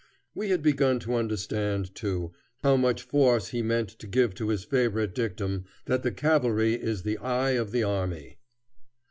[0.33, 2.31] We had begun to understand, too,
[2.63, 7.03] how much force he meant to give to his favorite dictum that the cavalry is
[7.03, 8.39] the eye of the army.